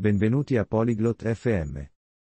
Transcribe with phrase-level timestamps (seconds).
[0.00, 1.78] Benvenuti a Polyglot FM.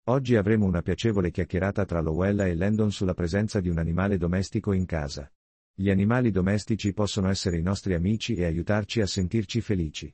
[0.05, 4.73] Oggi avremo una piacevole chiacchierata tra Lowella e Landon sulla presenza di un animale domestico
[4.73, 5.31] in casa.
[5.75, 10.11] Gli animali domestici possono essere i nostri amici e aiutarci a sentirci felici.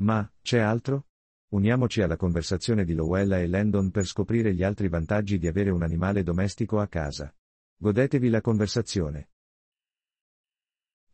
[0.00, 1.06] Ma, c'è altro?
[1.50, 5.82] Uniamoci alla conversazione di Lowella e Landon per scoprire gli altri vantaggi di avere un
[5.84, 7.32] animale domestico a casa.
[7.76, 9.28] Godetevi la conversazione.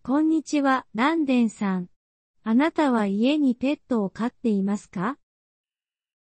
[0.03, 1.89] こんにちは、ランデンさん。
[2.43, 5.17] あなたは家にペットを飼っていますか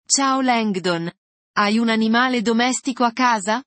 [0.06, 1.10] Ciao Langdon.
[1.56, 3.64] Hai un animale domestico a casa?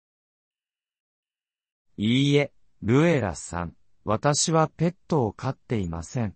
[1.98, 3.76] いいえ、ルエラさん。
[4.05, 6.36] 私はペットを飼っていません。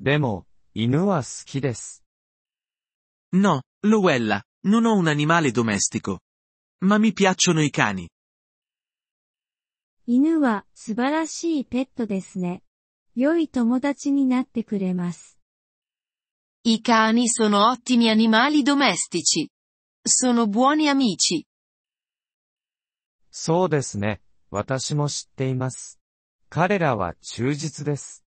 [0.00, 2.02] でも、犬は好きです。
[3.32, 6.18] No, Luella, non ho un animale domestico.
[6.80, 8.08] Ma mi piacciono i cani.
[10.08, 12.64] 犬は素晴らしいペットですね。
[13.14, 15.35] 良い友達になってくれます。
[16.68, 19.48] I cani sono ottimi animali domestici.
[20.02, 21.44] Sono buoni amici.
[23.30, 24.20] そうですね。
[24.50, 26.00] 私も知っています。
[26.48, 28.24] 彼らは忠実です。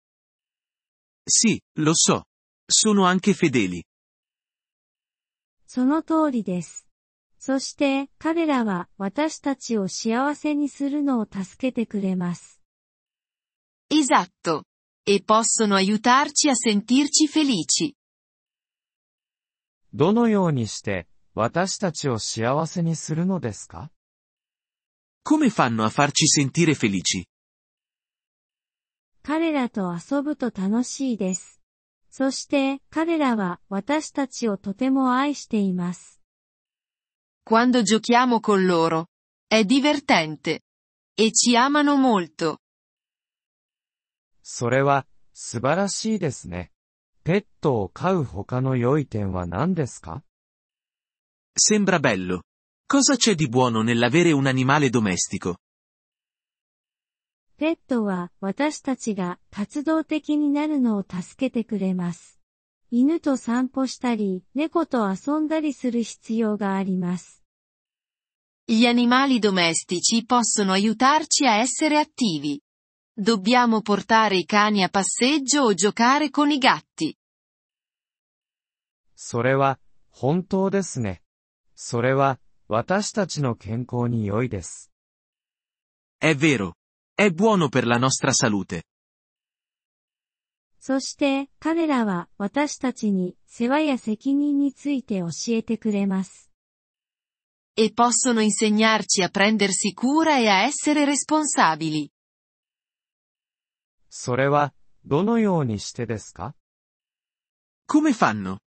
[1.27, 2.23] Sì, lo so.
[2.65, 3.83] Sono anche fedeli.
[5.67, 6.87] その通りです。
[7.39, 12.61] そして、彼らは私たちを幸せにするのを助けてくれます。
[13.91, 14.63] Esatto.
[15.05, 17.98] E possono aiutarci a sentirci felici.
[19.93, 23.91] どのようにして、私たちを幸せにするのですか
[25.25, 27.25] Come fanno a farci sentire felici?
[29.23, 31.61] 彼らと遊ぶと楽しいです。
[32.09, 36.19] そして、彼らは私たちをとても愛しています。
[37.45, 39.07] Quando giochiamo con loro.
[39.47, 40.61] È divertente.
[41.15, 42.59] E ci amano molto.
[44.43, 46.71] それは、素晴らしいですね。
[47.28, 50.22] ペットを飼う他の良い点は何ですか
[51.56, 52.42] Sembra bello.
[52.86, 55.56] Cosa c'è di buono nell'avere un animale domestico?
[57.56, 62.40] ペットは私たちが活動的になるのを助けてくれます。
[62.90, 67.42] 犬と散歩したり、猫と遊んだりする必要があります。
[68.66, 72.60] Gli animali domestici possono aiutarci a essere attivi.
[73.16, 77.14] Dobbiamo portare i cani a passeggio o giocare con i gatti.
[79.21, 81.21] それは、本当ですね。
[81.75, 84.93] それは、私たちの健康に良いです。
[86.21, 86.75] È vero.
[87.17, 88.83] È buono per la nostra salute.
[90.79, 96.49] そして、彼らは私たちに世話や責任について教えてくれます。
[97.75, 102.09] E possono insegnarci a prendersi cura e a essere responsabili.
[104.09, 106.55] それは、どのようにしてですか
[107.85, 108.59] Come fanno?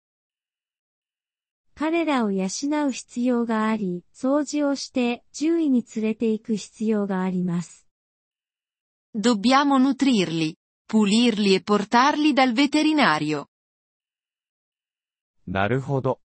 [1.75, 2.47] 彼らを養
[2.89, 7.87] う必要があり、掃除をして獣医に連れて行く必要があります。
[9.15, 10.57] Dobbiamo nutrirli,
[10.87, 13.47] pulirli e portarli dal veterinario.
[15.47, 16.21] なるほど。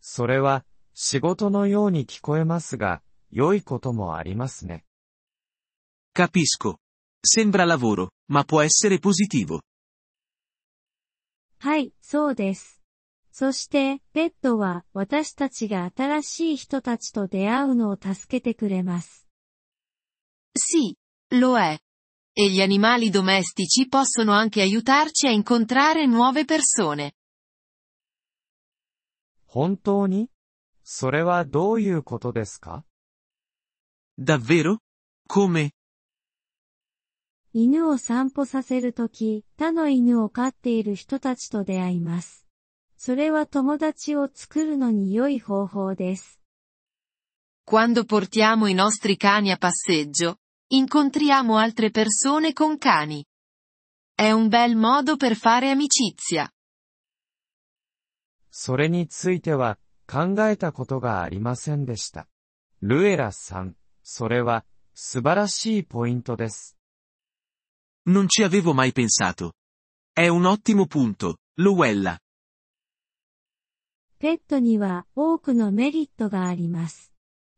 [0.00, 4.84] それは、仕事のように聞こえますが、良いこともありますね。
[6.14, 6.78] Capisco.
[7.22, 9.60] Sembra lavoro, ma può essere positivo.
[11.58, 12.79] はい、そうです。
[13.32, 19.26] そして、ペットは私たちが新しい人たちと出会うのを助けてくれます。
[20.58, 20.96] Sì,
[21.32, 21.78] lo è.
[22.32, 27.12] E gli animali domestici possono anche aiutarci a incontrare nuove persone.
[29.46, 30.30] 本当に
[30.84, 32.84] それはどういうことですか
[34.18, 34.78] Davvero?
[35.28, 35.70] Come?
[37.52, 42.49] 犬を散歩させるとき、他の犬を飼っている人たちと出会います。
[42.99, 46.39] それは友達を作るのに良い方法です。
[47.65, 53.25] Quando portiamo i nostri cani a passeggio, incontriamo altre persone con cani.
[54.15, 56.49] È un bel modo per fare amicizia.
[58.49, 62.27] それについては、考えたことがありませんでした。
[62.81, 64.63] ルエラさん、それは、
[64.93, 66.77] 素晴らしいポイントです。
[68.07, 69.53] Non ci avevo mai pensato.
[70.13, 72.17] È un ottimo punto, Luella.
[74.20, 77.10] ペットには多くのメリットがあります。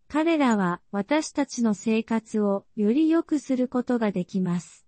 [0.07, 4.87] 彼らは私たちの生活をより良くすることができます。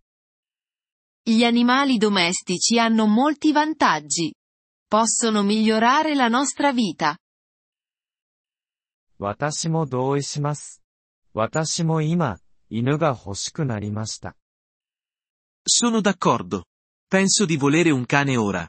[1.26, 4.32] Gli animali domestici hanno molti vantaggi.
[4.88, 7.16] Possono migliorare la nostra vita.
[9.18, 10.80] 私も同意します。
[11.32, 12.38] 私も今、
[12.70, 14.36] 犬が欲しくなりました。
[15.66, 16.66] Sono d'accordo.
[17.10, 18.68] Penso di volere un cane ora.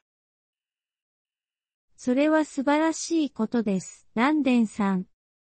[2.05, 4.09] それは素晴らしいことです。
[4.15, 5.07] ランデンさん。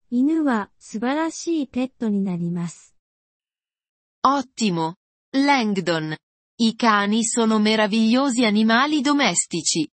[0.09, 2.95] 犬は素晴らしいペットになります。
[4.25, 4.95] Ottimo.
[5.33, 6.17] Langdon.
[6.61, 9.91] I cani sono meravigliosi animali domestici.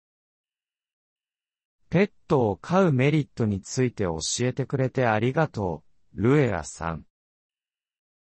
[1.88, 5.82] ペットを飼うメリットについて教えてくれてありがと
[6.15, 7.05] う、ルエラさん。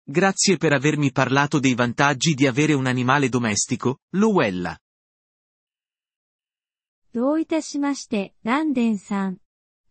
[0.08, 4.76] Grazie per avermi parlato dei vantaggi di avere un animale domestico, Luella.
[7.17, 9.39] どういたしまして、ランデンさん。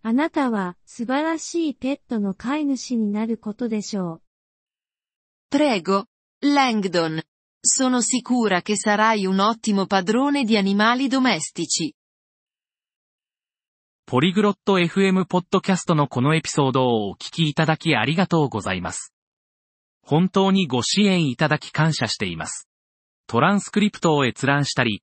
[0.01, 4.21] あなたは素晴らしいペットの飼い主になることでしょ
[5.51, 5.57] う。
[5.57, 6.05] Prego,
[6.45, 7.21] Langdon.
[7.61, 11.95] Sono sicura che sarai un ottimo padrone di animali domestici.
[14.07, 19.13] ポリグロット FM ポッドキャストのこのエピソードをお聞きいただきありがとうございます。
[20.01, 22.69] 本当にご支援いただき感謝しています。
[23.27, 25.03] トランスクリプトを閲覧したり、